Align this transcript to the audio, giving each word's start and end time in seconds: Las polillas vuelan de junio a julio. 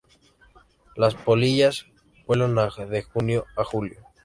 Las 0.95 1.13
polillas 1.13 1.85
vuelan 2.25 2.55
de 2.55 3.03
junio 3.03 3.45
a 3.55 3.63
julio. 3.63 3.99